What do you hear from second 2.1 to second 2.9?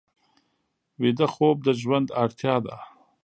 اړتیا ده